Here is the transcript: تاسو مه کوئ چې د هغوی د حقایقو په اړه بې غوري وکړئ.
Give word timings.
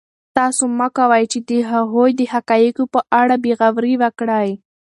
تاسو 0.37 0.63
مه 0.79 0.87
کوئ 0.97 1.23
چې 1.31 1.39
د 1.49 1.51
هغوی 1.71 2.11
د 2.19 2.21
حقایقو 2.33 2.83
په 2.93 2.99
اړه 3.19 3.35
بې 3.43 3.53
غوري 3.59 3.95
وکړئ. 4.03 4.49